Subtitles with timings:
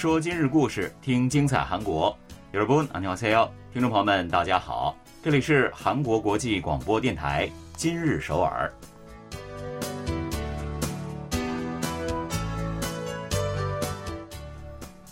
[0.00, 2.16] 说今日故事，听精彩韩国。
[2.52, 8.72] 여러분，안녕하세 요， 听众朋友们，大家好，这里是韩国国际广播电台今日首尔。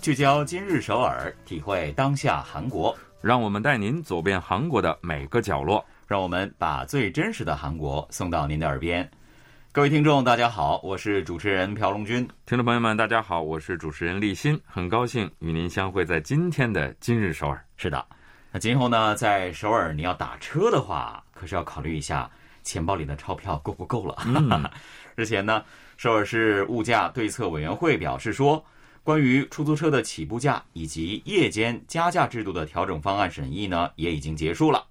[0.00, 9.10] 聚焦今日首尔，体会当下韩国，让我们带您走遍韩国的每个角落，让我们把最真实的韩国送到您的耳边。
[9.71, 12.27] 各位听众，大家好，我是主持人朴龙军。
[12.47, 17.63] 听众朋友们，大家好，我是主持人立新，很高兴与您相会在今天的今日首尔。
[17.77, 18.03] 是的，
[18.51, 22.27] 那今后呢，在首尔你要打车的话，可是要考虑一下
[22.63, 24.15] 钱包里的钞票够不够了。
[25.15, 25.63] 日前呢，
[25.97, 28.65] 首尔市物价对策委员会表示说，
[29.03, 34.83] 关于出租车的起步价以及夜间加价制度的调整方案审议呢，也已经结束了。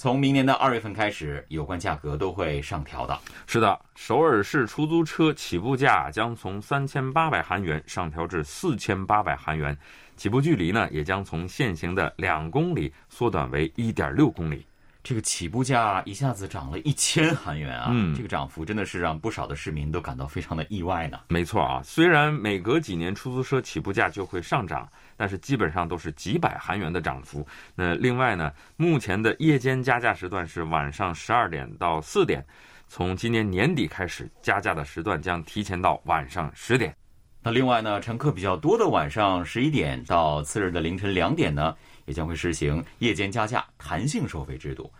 [0.00, 3.20] 从明年的二月份开始，有关价格都会上调的。
[3.46, 9.76] 是的，首尔市出租车起步价将从三千八百韩元上调至四千八百韩元，
[10.16, 14.64] 起步距离呢也将从现行的两公里缩短为一点六公里。
[15.02, 17.88] 这个起步价一下子涨了一千韩元啊！
[17.90, 21.18] 嗯，这个涨幅真的是让不少的市民都感到非常的意外呢。
[21.28, 27.46] 没错啊，虽然每隔几年出租车起步价就会上涨，但是基本上都是几百韩元的涨幅。
[27.74, 32.44] 那另外呢，目前的夜间加价时段是晚上十二点到四点，
[32.86, 36.94] 从今年年底开始，加价的时段将提前到晚上十点。
[37.42, 41.74] 那另外呢，乘客比较多的晚上十一点到次日的凌晨两点呢？
[42.10, 44.92] 也将会实行夜间加价弹性收费制度，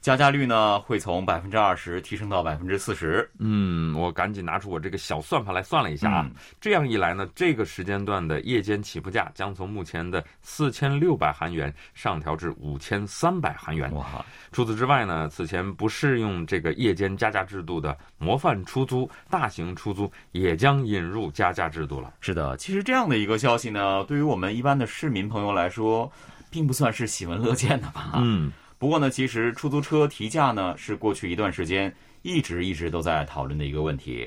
[0.00, 3.28] 加价率呢会从百分之二十提升到百分之四十。
[3.38, 13.92] 嗯，我赶紧拿出我这个小算盘来算了一下啊，这样一来呢，这个时间段的夜间起步价将从目前的四千六百韩元上调至五千三百韩元。
[13.92, 14.24] 哇！
[14.50, 22.14] 除此之外呢，此前不适用这个夜间加价制度的模范出租、大型出租也将引入加价制度了。
[22.20, 26.10] 是的，其实这样的一个消息呢，对于我们一般的市民朋友来说。
[26.56, 28.12] 并不算是喜闻乐见的吧？
[28.14, 34.26] 嗯，不过呢，其实出租车提价呢是过去一段时间一直一直都在讨论的一个问题，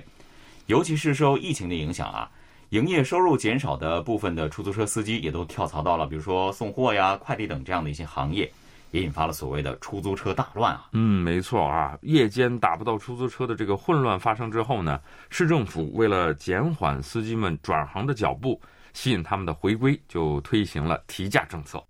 [0.68, 2.30] 尤其是受疫情的影响啊，
[2.70, 8.48] 营业收入减少的部分的出租车司机也都跳槽到了，比如说送货呀、快递等这样的一些行业，
[8.92, 10.88] 也引发了所谓的出租车大乱啊。
[10.92, 15.02] 嗯，没错啊，夜间打不到出租车的这个混乱发生之后呢，
[15.32, 18.62] 市政府为了减缓司机们转行的脚步，
[18.94, 21.84] 吸引他们的回归，就推行了提价政策。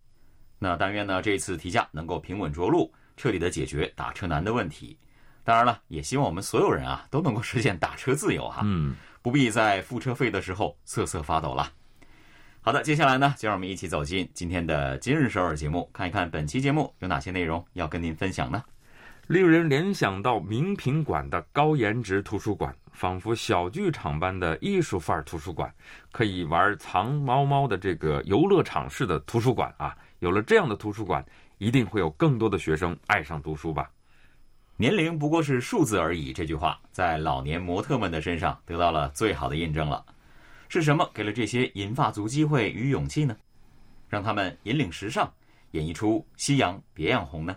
[0.59, 4.97] 那但愿呢，这次提价能够平稳着陆，彻底的解决打车难的问题。
[5.43, 11.71] 当然了，也希望我们所有人啊都能够实现打车自由哈，嗯，不必在付车费的时候瑟瑟发抖了。
[12.61, 18.61] 好的，接下来呢，就让我们一起走进今天的今日首尔节目，看一看本期节目有哪些内容要跟您分享呢？
[19.27, 25.73] 令人联想到名品馆的高颜值图书馆，仿佛小剧场般的艺术范儿图书馆，
[26.11, 29.95] 可以玩藏猫猫的这个游乐场式的图书馆啊。
[30.19, 31.25] 有了这样的图书馆，
[31.57, 33.89] 一定会有更多的学生爱上读书吧。
[34.75, 40.05] 年龄不过是数字而已，这句话在老年模特们的身上得到了最好的印证了。
[40.69, 43.35] 是什么给了这些银发族机会与勇气呢？
[44.07, 45.31] 让他们引领时尚，
[45.71, 47.55] 演绎出夕阳别样红呢？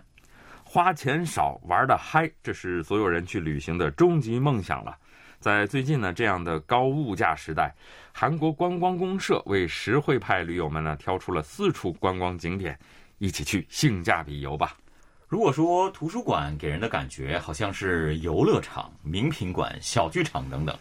[0.63, 4.97] 花钱少，玩的嗨，这是所有人去旅行的终极梦想了。
[5.43, 7.75] 在最近呢，这样的高物价时代，
[8.13, 12.79] 韩国观光公社为实惠派驴友们呢挑出了四处观光景点，
[13.17, 14.77] 一起去性价比游吧。
[15.27, 20.73] 如果说图书馆给人的感觉好像是游乐场、名品馆、小剧场等等，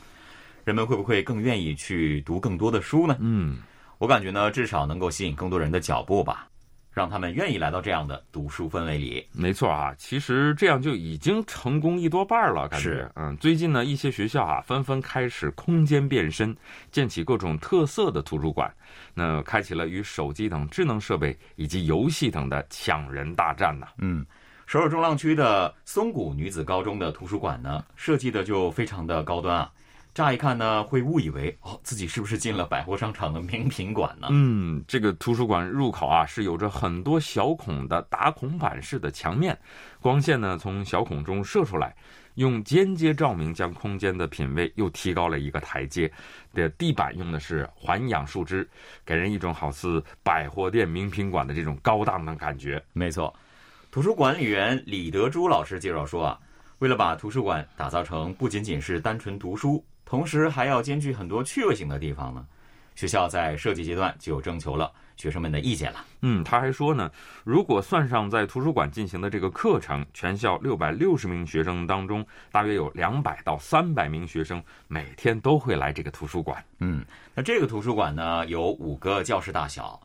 [0.65, 3.17] 人们会不会更愿意去读更多的书呢？
[3.19, 3.59] 嗯，
[3.99, 6.47] 我感觉呢，至少能够吸引更多人的脚步吧。
[6.93, 9.27] 让他们愿意来到这样的读书氛围里。
[9.33, 12.69] 没错啊，其实这样就已经成功一多半了。
[12.69, 16.55] 感觉，嗯，最近呢，一些学校啊纷纷开始空间变身，
[16.91, 18.73] 建起各种特色的图书馆，
[19.15, 23.87] 那开启了与手机等智能设备以及游戏等的抢人大战呢。
[23.99, 24.25] 嗯，
[24.67, 29.71] 首尔中浪区的松谷女子高中的图书馆呢，设计的就非常的高端啊。
[30.15, 34.29] 乍一看呢，会误以为哦，自己是不是进了百货商场的名品馆呢？
[34.31, 39.59] 嗯，这个图书馆入口啊，是有着很多小孔的打孔板式的墙面，
[40.01, 41.97] 光线呢从小孔中射出来，
[42.35, 46.13] 用间接照明将空间的品位又提高了一个台阶。
[46.53, 48.69] 的地板用的是环氧树脂，
[49.07, 52.85] 给人一种好似百货店名品馆的这种高档的感觉。
[52.93, 53.35] 没错，
[53.91, 56.39] 图书管理员李德珠老师介绍说啊，
[56.81, 59.83] 为了把图书馆打造成不仅仅是单纯读书。
[60.13, 62.45] 同时还要兼具很多趣味性的地方呢。
[62.95, 66.05] 学校在设计阶段就征求了学生们的意见了。
[66.21, 67.11] 嗯，他还说呢，
[67.45, 76.63] 如果算上在图书馆进行的这个课程，全校六百六十名学生当中，大约有两百到三百名学生每天都会来这个图书馆。
[76.81, 77.03] 嗯，
[77.35, 79.99] 那这个图书馆呢，有五个教室大小。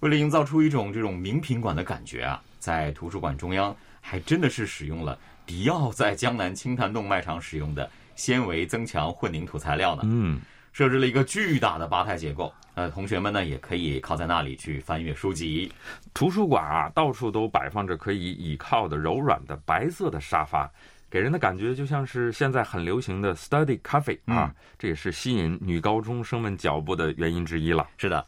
[0.00, 5.16] 为了营造出一种这种名品馆的感觉啊，在图书馆中央还真的是使用了
[5.46, 10.02] 迪奥在江南清潭洞卖场使用的纤维增强混凝土材料呢。
[10.04, 10.40] 嗯，
[10.72, 15.70] 设置了一个巨大的吧台结构，呃，同学们呢也可以靠在那里去翻阅书籍。
[16.14, 20.70] 图书馆啊，到处都摆放着可以倚靠的柔软的白色的沙发，
[21.10, 27.86] 给人的感觉就像是现在很流行的 study cafe 啊，这也是吸引女高中生们脚步的原因之一了。
[27.98, 28.24] 是的。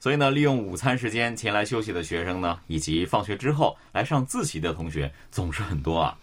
[0.00, 6.16] 所以呢，利用午餐时间前来休息的学生呢，以及放学之后来上自习的同学总是很多啊。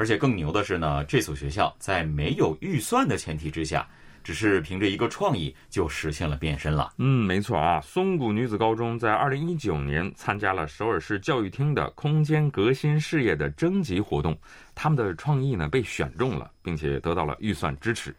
[0.00, 3.86] 而且更牛的是呢，这所学校在没有预算的前提之下，
[4.24, 6.94] 只是凭着一个创意就实现了变身了。
[6.96, 7.82] 嗯，没错啊。
[7.82, 14.34] 松谷女子高中在二零一九年参加了首尔市教育厅的空间革新事业的征集活动，
[14.74, 18.16] 他们的创意呢被选中了，并且得到了预算支持。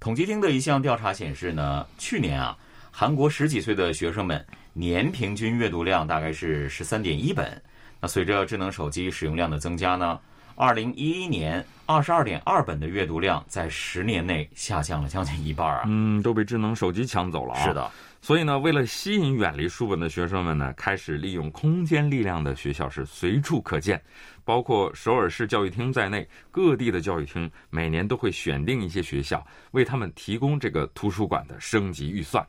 [0.00, 2.56] 统计厅的一项调查显示呢，去年啊。
[2.90, 4.42] 韩国十几岁的学生们
[4.72, 7.60] 年平均阅读量大概是十三点一本。
[8.00, 10.18] 那随着智能手机使用量的增加呢，
[10.60, 15.84] 二零一一年二十二点二本的阅读量在十年内下降了将近一半啊！
[15.86, 17.64] 嗯，都被智能手机抢走了啊！
[17.64, 17.90] 是的，
[18.20, 23.98] 所以呢，为了吸引远离书本的学生们呢，开始利用空间力量的学校是随处可见，
[24.44, 32.46] 包括首尔市教育厅在内，各地的教育厅每年都会选定一些学校，为他们提供这个图书馆的升级预算。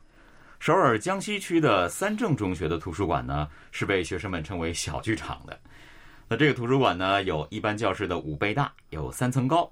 [0.60, 5.58] 首尔江西区的三正中学的图书馆呢，是被学生们称为“小剧场”的。
[6.32, 9.70] 那这个图书馆呢，有一般教室的五倍大，有三层高。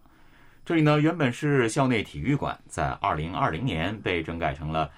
[0.62, 4.90] 这里呢，原本是校内体育馆，在二零二零年被整改成了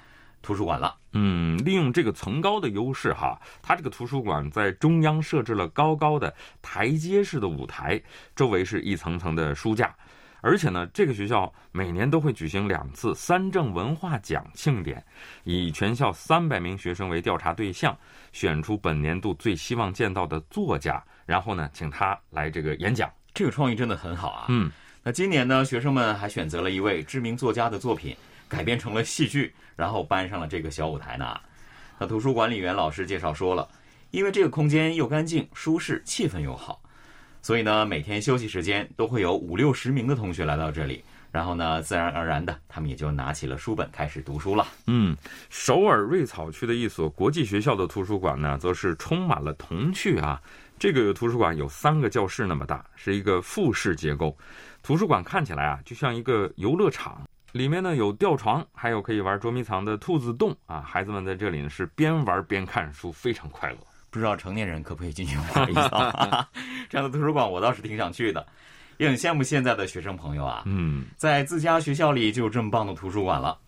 [0.42, 0.96] 图书馆了。
[1.12, 8.02] 嗯，利用这个层高的优势哈，它这个图书馆在中央设置了高高的台阶式的舞台，
[8.34, 9.94] 周围是一层层的书架。
[10.42, 15.02] 而且呢，这个学校每年都会举行两次三正文化奖庆典，
[15.44, 17.96] 以全校三百名学生为调查对象，
[18.32, 23.08] 选出本年度最希望见到的作家，然后呢，请他来这个演讲。
[23.32, 24.46] 这个创意真的很好啊！
[24.48, 24.70] 嗯，
[25.02, 28.14] 那今年呢，学生们还选择了一位知名作家的作品，
[28.48, 31.40] 改编成了戏剧，然后搬上了这个小舞台呢。
[31.98, 33.68] 那图书管理员老师介绍说了，
[34.10, 36.82] 因为这个空间又干净、舒适，气氛又好。
[37.42, 44.66] 所以呢，每天休息时间都会有五六十名的同学来到这里，然后呢，自然而然的，他们也就拿起了书本开始读书了。
[44.86, 45.16] 嗯，
[45.50, 50.40] 首尔瑞草区的一所国际学校的图书馆呢，则是充满了童趣啊。
[50.78, 54.36] 这个图书馆有三个教室那么大，是一个复式结构。
[54.82, 57.22] 图书馆看起来啊，就像一个游乐场，
[57.52, 60.80] 里面呢有吊床，还有可以玩捉迷藏的兔子洞啊。
[60.80, 63.78] 孩子们在这里呢是边玩边看书，非常快乐。
[64.12, 66.48] 不知道成年人可不可以进去玩一下？
[66.90, 68.46] 这样的图书馆我倒是挺想去的，
[68.98, 70.64] 也很羡慕现在的学生朋友啊。
[70.66, 73.58] 嗯，在自家学校里就有这么棒的图书馆了。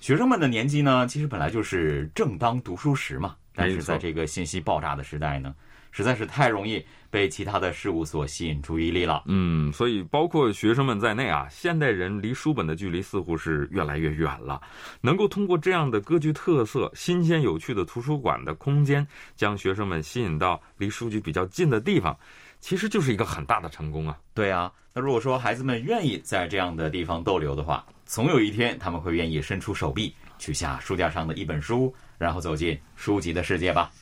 [0.00, 5.54] 学生们的年纪呢，其实本来就是正当读书时嘛，但是在这个信息爆炸的时代呢。
[5.94, 9.22] 实在是太容易被其他的事物所吸引注意力了。
[9.26, 14.60] 嗯，所以包括学生们在内啊，现代人离书本的距离似乎是越来越远了。
[15.00, 19.06] 能够通过这样的歌剧特色、新鲜有趣的图书馆的空间，
[19.36, 22.18] 将学生们吸引到离书局比较近的地方，
[22.58, 24.18] 其实就是一个很大的成功啊。
[24.34, 33.92] 对啊，那如果说孩子们愿意在这样的地方逗留的话，总有一天他们会愿意伸出手臂取下书架上的一本书，然后走进书籍的世界吧。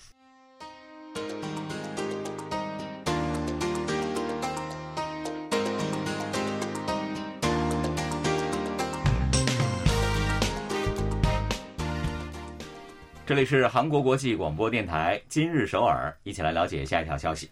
[13.33, 17.49] 这里是韩国国际广播电台今日首尔，一起来了解下一条消息。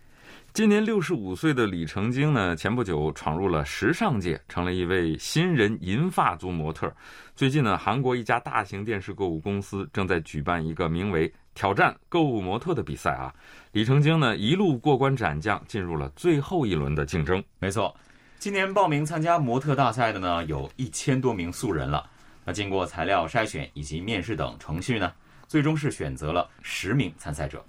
[0.53, 6.95] 今年六十五岁的李成京呢，前不久闯入了时尚界，成了一位新人银发族模特。
[7.35, 13.33] 最近呢，韩国一家大型电视购物公司正在举办一个名为“挑战购物模特”的比赛啊。
[13.73, 17.43] 李成京呢，一路过关斩将，进入了最后一轮的竞争。
[17.59, 17.97] 没错，
[18.39, 22.07] 今年报名参加模特大赛的呢，有一千多名素人了。
[22.45, 25.11] 那经过材料筛选以及面试等程序呢？
[25.50, 27.61] 最终是选择了十名参赛者，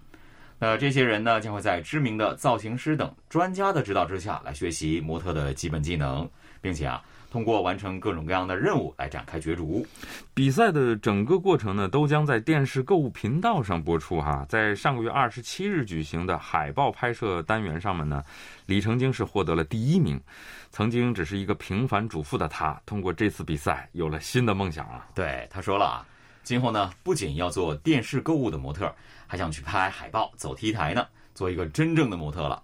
[0.60, 6.30] 那这些人呢将会在知名的造型师等专家的指导之下来学习模特的基本技能，
[6.62, 9.84] 并且啊通过完成各种各样的任务来展开角逐。
[10.32, 14.46] 比赛的整个过程呢都将在电视购物频道上播出哈。
[14.48, 18.24] 在上个月二十七日举行的海报拍摄单元上面呢，
[18.68, 20.22] 李成京是获得了第一名。
[20.70, 25.08] 曾经只是一个平凡主妇的她，通过这次比赛有了新的梦想啊。
[25.16, 26.06] 对他说了啊。
[26.44, 28.94] 今后呢，不仅要做电视购物的模特，
[29.28, 32.62] 还想去拍海报、走 T 台呢，做一个真正的模特了。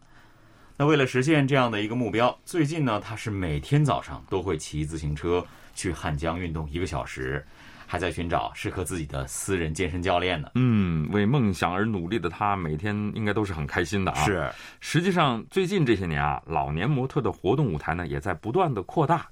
[0.75, 7.45] 那为了实现这样的一个目标，最近呢，他是每天早上都会骑自行车去汉江运动一个小时。
[7.89, 10.51] 还在寻找适合自己的私人健身教练呢。
[10.55, 14.25] 嗯，为梦想而努力的他，每天应该都是很开心的啊。
[14.25, 19.25] 是，实际上最近这些年啊，老年模特的活动舞台呢，也在不断的扩大。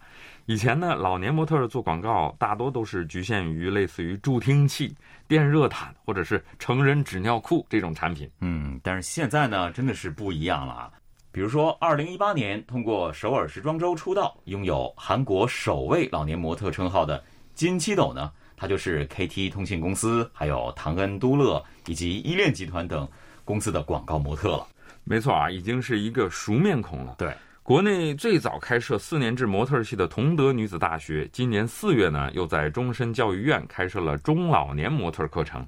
[0.48, 4.96] 以前呢，老年模特做广告大多都是局限于类似于助听器、
[5.28, 8.30] 电热毯或者是成人纸尿裤这种产品。
[8.42, 10.92] 嗯，但是现在呢，真的是不一样了啊。
[11.32, 17.24] 比如说，二零一八年通过首尔时装周出道，拥有韩国首位老年模特称号的
[17.54, 18.32] 金七斗呢。
[18.58, 23.06] 他就是 KT 通信公司、还有唐恩都乐以及依恋集团等
[23.44, 24.66] 公司的广告模特了。
[25.04, 27.16] 没错啊，已经是一个熟面孔了。
[27.18, 27.36] 对，
[27.66, 35.66] 国内最早开设四年制模特系的同德女子大学，今年四月呢，又在终身教育院开设了中老年模特课程。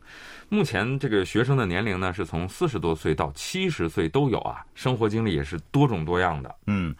[0.47, 6.55] 目前这个学生的年龄呢，是从四十多岁到七十岁都有啊，生活经历也是多种多样的。
[6.67, 6.95] 嗯，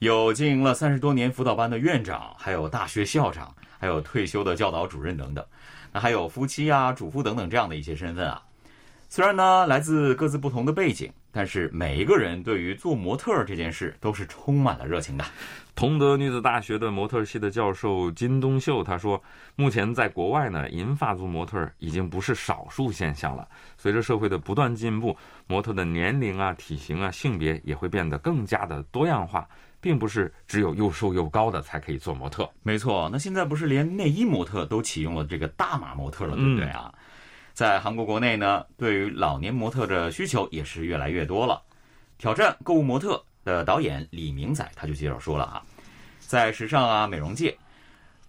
[0.00, 3.50] 有经营了三十多年辅导班的院长，还有大学校长。
[3.80, 5.44] 还有退休的教导主任等等，
[5.92, 8.42] 那还有夫妻啊、主妇等等这样的一些身份啊。
[9.10, 15.24] 虽然呢来自各自不同的背景，但是每一个人对于做模特这件事都是充满了热情的。
[15.74, 19.20] 同德女子大学的模特系的教授金东秀他说
[19.56, 23.48] ：“目前在国外呢，银发族模特已经不是少数现象了。
[23.76, 25.16] 随着社会的不断进步，
[25.48, 29.46] 模特的年龄啊、体型啊、性别也会变得更加的多样化。”
[29.84, 33.06] 并不是只有又瘦又高的才可以做模特，没错。
[33.12, 36.90] 那现在不是连内衣模特都启用了这个大码模特了，对不对啊？
[37.54, 41.62] 在韩国国内呢，对于老年模特的需求也是越来越多了。
[42.18, 45.64] 挑战购物模特的导演李明仔他就介绍说了哈，
[46.18, 47.56] 在时尚啊美容界，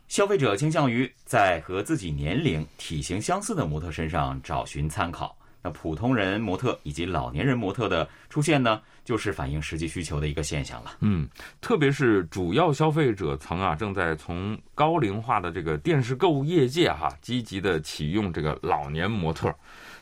[0.08, 5.36] 消费者倾向于在和自己年龄、体型相似的模特身上找寻参考。
[5.64, 10.98] 那普通人模特以及老年人模特的出现呢，就是反映实际需求的一个现象了。
[11.00, 11.26] 嗯，
[11.62, 19.54] 特别是主要消费者层啊，正在从高龄化的这个电视购物业界哈，积极的启用这个老年模特。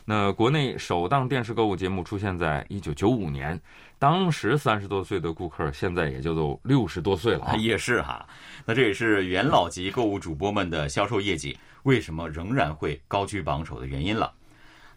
[0.06, 3.58] 那国内首档电视购物节目出现在一九九五年，
[3.98, 7.54] 当时三十多岁的顾客，现在也就都六十多岁了。
[7.60, 8.26] 也是哈，
[8.66, 14.32] 那这也是元老级购物主播们的销售业绩为什么仍然会高居榜首的原因了。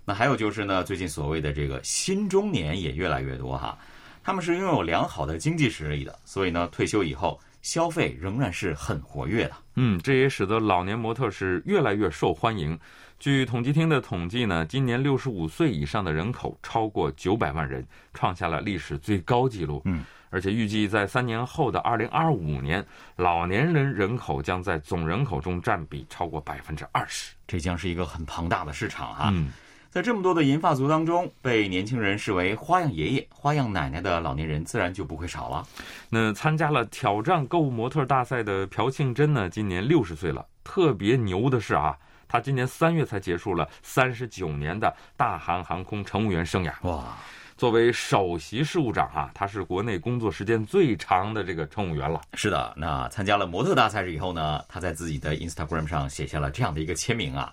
[0.03, 3.77] 那还有就是呢，最近所谓的这个新中年也越来越多哈，
[4.27, 9.53] 他们是拥有良好的经济实力的，所以呢，退休以后消费仍然是很活跃的。
[9.75, 12.77] 嗯，这也使得老年模特是越来越受欢迎。
[13.19, 19.81] 据统计厅的统计呢，今年六十五岁以上的人口超过九百万人，创下了历史最高纪录。
[19.85, 29.29] 嗯，而且预计在三年后的二零二五年，老年人人口将在总人口中占比超过百分之二十，这将是一个很庞大的市场哈。
[29.33, 29.53] 嗯。
[29.89, 35.65] 在这么多的银发族当中，被年轻人视为花样爷爷、花样奶奶的老年人，自然就不会少了。
[36.09, 40.45] 那参加了挑战购物模特大赛的朴庆珍呢，今年六十岁了。
[40.63, 46.71] 特别牛的是啊，他今年三月才结束了三十九年的大韩航空乘务员生涯。
[46.81, 47.17] 哇！
[47.55, 52.21] 作为首席事务长啊，他是国内工作时间最长的这个乘务员了。
[52.35, 57.51] 是的，那参加了模特大赛以后呢，他在自己的 Instagram 上写下了这样的一个签名啊。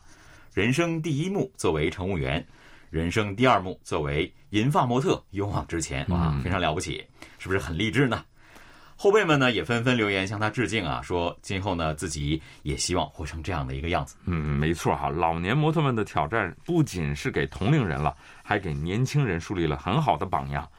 [0.55, 2.47] 人生第一幕作为乘务员，
[2.89, 7.05] 人生第二幕作为银发模特，勇往直前，哇，非常了不起，
[7.39, 8.25] 是不是很励志呢？
[8.95, 14.15] 后辈们呢也纷纷留言向他致敬啊，说今后呢自己也希望活成这样的一个样子。
[14.27, 20.71] 嗯，没错哈，老年模特们的挑战不仅是给同龄人了，还给年轻人树立了很好的榜样。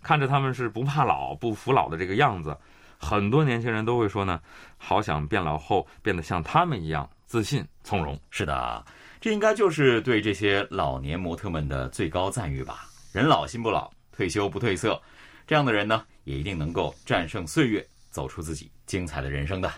[0.00, 2.56] 看着他们是不怕老、不服老的这个样子，
[2.98, 4.40] 很多年轻人都会说呢，
[4.76, 8.16] 好想变老后变得像他们一样自信从容。
[8.30, 8.84] 是的。
[9.24, 12.84] 这应该就是对这些老年模特们的最高赞誉吧。
[13.10, 15.00] 人老心不老，退休不褪色，
[15.46, 19.72] 这样的人呢，也一定能够战胜岁月，走出自己精彩的人生的。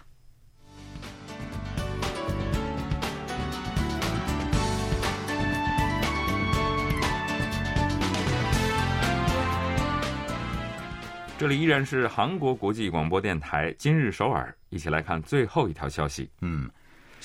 [11.38, 16.28] 这里依然是韩国国际广播电台今日首尔，一起来看最后一条消息。
[16.40, 16.68] 嗯。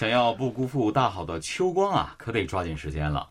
[0.01, 3.29] 想要不辜负大好的秋光啊，可得抓紧时间了。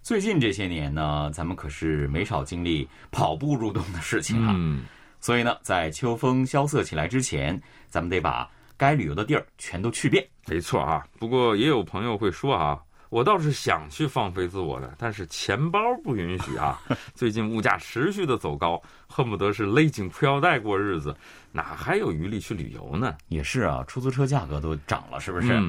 [0.00, 4.54] 最近这些年呢，咱们可是没少经历跑步入冬的事情啊。
[4.56, 4.84] 嗯，
[5.20, 10.26] 所以呢，在秋风萧瑟起来之前，咱们得把该旅游的地儿全都去遍。
[10.46, 12.80] 没错啊，不过也有朋友会说啊，
[13.10, 16.80] 我倒是想去放飞自我的，但是钱包不允许啊。
[17.14, 21.14] 最近物价持续的走高，恨不得是勒紧裤腰带过日子，
[21.52, 23.14] 哪还有余力去旅游呢？
[23.28, 25.62] 也是啊，出租车价格都涨了，是不是？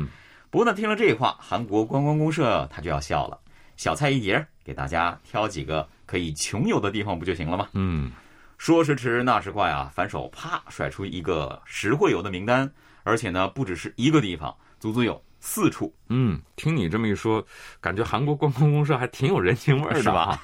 [0.50, 3.38] 不过呢，听了这话，韩国观光公社他就要笑了。
[3.76, 7.68] 小菜一碟，给大家挑几个可以穷游的地方不就行了吗？
[7.74, 8.12] 嗯，
[8.58, 12.72] 说时迟，那时快啊，反手啪甩出一个实惠游的名单，
[13.04, 15.94] 而且呢，不只是一个地方，足足有四处。
[16.10, 17.46] 嗯，听你这么一说，
[17.80, 20.40] 感觉韩国观光公社还挺有人情味儿的吧？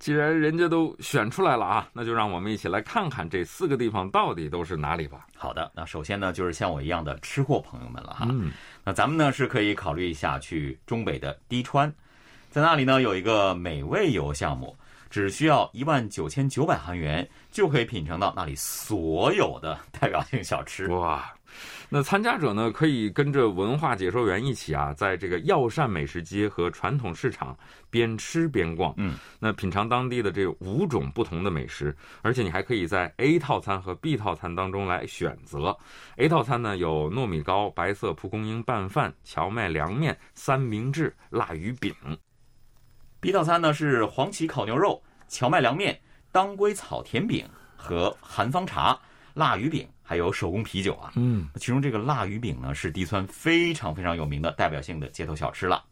[0.00, 5.26] 既然人家都选出来了啊，那就让我们一起来看看这四个地方到底都是哪里吧。
[5.36, 8.26] 好的，那首先呢，就是像我一样的吃货朋友们了哈。
[8.30, 8.50] 嗯，
[8.82, 11.92] 那咱们呢是可以考虑一下去中北的滴川。
[12.48, 14.74] 在那里呢，有一个美味游项目，
[15.10, 20.88] 只需要一万九千九百韩元，就可以品尝到那里所有的代表性小吃。
[20.88, 21.30] 哇！
[21.88, 27.56] 那参加者呢，可以跟着文化解说员一起啊，在这个药膳美食街和传统市场
[27.90, 28.94] 边吃边逛。
[28.96, 35.76] 嗯，那品尝当地的这五种不同的美食，而且你还可以在 A 套餐和 B 套餐当中来选择。
[36.16, 41.92] A 套餐呢有糯米糕、白色蒲公英拌饭、荞麦凉面、三明治、辣鱼饼。
[43.20, 46.00] B 套餐呢是黄芪烤牛肉、荞麦凉面、
[46.32, 47.44] 当归草甜饼
[47.76, 48.98] 和韩方茶、
[49.34, 51.12] 腊鱼饼，还有手工啤酒啊。
[51.16, 55.82] 嗯，其中这个腊鱼饼呢是地川非常非常有名的代表性的街头小吃了，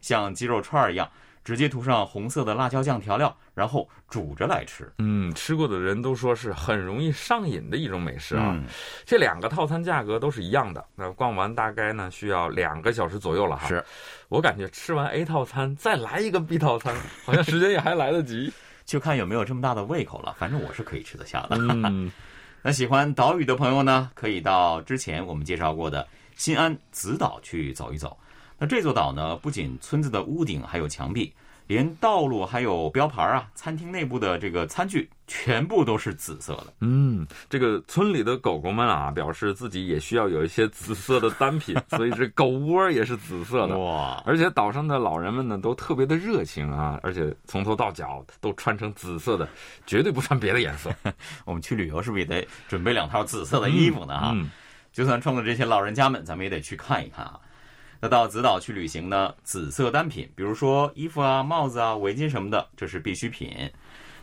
[0.00, 1.08] 像鸡肉串儿一样。
[1.44, 4.88] 直接涂上红色的辣椒酱调料，然后煮着来吃。
[4.98, 8.56] 嗯，吃过的人都说是很容易上瘾的一种美食啊。
[9.04, 13.66] 这两个套餐价格都是一样的，那逛完大概呢需要两个小时左右了哈。
[13.66, 13.84] 是，
[14.28, 16.94] 我感觉吃完 A 套餐再来一个 B 套餐，
[17.24, 18.52] 好像时间也还来得及，
[18.86, 20.36] 就看有没有这么大的胃口了。
[20.38, 21.56] 反正我是可以吃得下的。
[21.58, 22.08] 嗯，
[22.64, 28.16] 那喜欢岛屿的朋友呢，可以到之前我们介绍过的新安子岛去走一走。
[28.56, 31.34] 那这座岛呢，不仅村子的屋顶还有墙壁，
[31.66, 36.66] 连道路还有标牌啊，餐厅内部的这个餐具全部都是紫色的。
[36.80, 43.78] 嗯，这个村里的狗狗们啊，表示自己也需要有一些紫色的单品， 所以这狗窝也是紫色的。
[43.78, 44.22] 哇！
[44.26, 49.48] 而且岛上的老人们呢，都特别的热情啊，而且从头到脚都穿成紫色的，
[49.86, 50.94] 绝对不穿别的颜色。
[51.46, 54.18] 我们去旅游是不是也得准备两套紫色的衣服呢？
[54.18, 54.36] 哈，
[54.92, 57.40] 就算冲着这些老人家们，咱们也得去看一看啊。
[58.02, 59.34] 那到紫岛去旅行呢？
[59.42, 63.70] 紫色单品，比如说衣服啊、帽子啊、围巾什么的，这是必需品。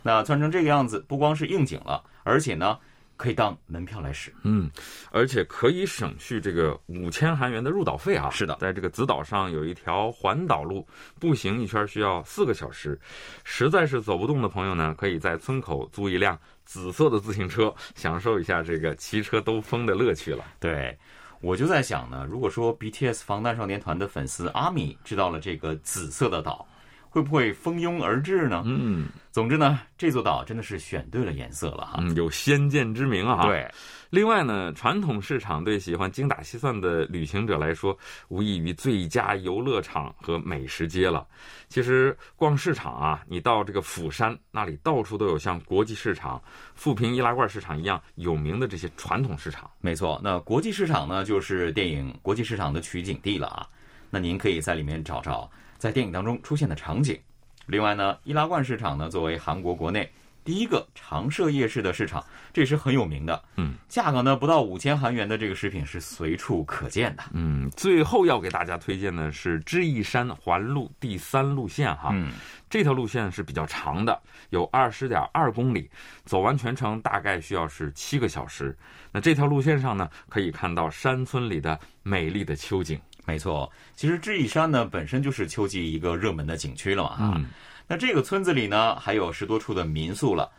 [0.02, 2.78] 那穿成这个样子，不光是应景了，而且呢，
[3.18, 4.34] 可以当门票来使。
[4.44, 4.70] 嗯，
[5.12, 8.30] 而且可以省去这个五千韩元的入岛费啊。
[8.30, 10.88] 是的，在这个紫岛上有一条环岛路，
[11.20, 13.00] 步行一圈需要四个小时。
[13.44, 20.44] 实在是走不动的朋友呢，可以在村口租一辆紫色的自行车，享受一下这个骑车兜风的乐趣了。
[20.60, 20.98] 对。
[21.42, 26.68] 我就在想呢，如果说 BTS 防弹少年团的粉丝阿米知道了这个紫色的岛，
[27.10, 28.64] 会不会蜂拥而至呢？
[28.66, 33.46] 嗯，总之呢，这座岛真的是选对了颜色了哈，有先见之明啊。
[33.48, 33.70] 对。
[34.12, 37.96] 另外呢，传统市场对喜欢精打细算的旅行者来说，
[38.28, 41.28] 无异于最佳游乐场和美食街了。
[41.68, 46.42] 其实逛市场啊，你到这个釜山那里，到处都有像国际市场、
[46.74, 49.70] 富平易拉罐市场一样有名的这些传统市场。
[49.80, 53.68] 没错，那国际市场呢，就是电影《国际市场》的取景地了啊。
[54.10, 55.48] 那您可以在里面找找
[55.80, 57.20] 在电影当中出现的场景。
[57.66, 60.08] 另外呢，易拉罐市场呢，作为韩国国内。
[60.46, 63.44] 第一个常设夜市的市场，这也是很有名的。
[63.58, 67.24] 嗯，价格呢不到五千韩元的这个食品是随处可见的。
[67.34, 72.10] 嗯，最后要给大家推荐的是知义山环路第三路线哈。
[72.14, 72.32] 嗯，
[72.68, 75.88] 这条路线是比较长的，有二十点二公里，
[76.26, 78.76] 走完全程大概需要是七个小时。
[79.12, 83.00] 那这条路线上呢，可以看到山村里的美丽的秋景。
[83.30, 87.18] 没错，其实智异山呢本身就是秋季一个热门的景区了嘛。
[87.20, 87.46] 嗯。
[87.88, 90.50] 那这个村子里呢，还有十多处的民宿了，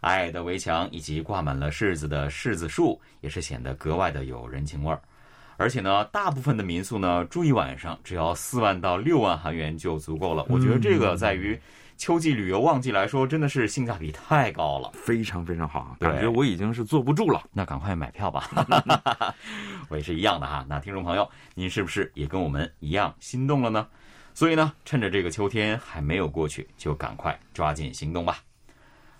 [0.00, 5.00] 矮矮的围墙以及挂满了柿子的柿子树，也是显得格外的有人情味儿。
[5.56, 10.44] 而且呢，大部分的民宿呢，住一晚上只要四万到六万韩元就足够了。
[10.48, 11.58] 我觉得这个在于
[11.98, 17.42] 秋季旅游旺季来说，真的是性价比太高了，非常非常好，感觉我已经是坐不住了。
[17.52, 18.48] 那赶快买票吧，
[19.90, 20.64] 我也是一样的哈。
[20.68, 23.86] 那听众朋友，您是不是也跟我们一样心动了呢？
[24.32, 28.38] 所以呢，趁着这个秋天还没有过去，就赶快抓紧行动吧。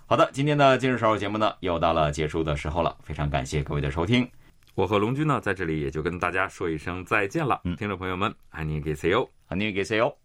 [0.07, 2.97] 好的，今天的今日少儿节目呢，又到了结束的时候了。
[3.03, 4.31] 非常感谢各位的收听，
[4.77, 7.61] 我和龙军呢，在这里也就跟大家说一声再见了。
[7.77, 10.19] 听众朋友们，安妮给 C O，安妮给 C O。